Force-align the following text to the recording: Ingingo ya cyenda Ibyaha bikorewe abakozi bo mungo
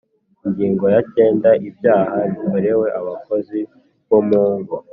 Ingingo 0.45 0.85
ya 0.93 1.01
cyenda 1.11 1.49
Ibyaha 1.69 2.17
bikorewe 2.31 2.85
abakozi 2.99 3.59
bo 4.09 4.19
mungo 4.29 4.75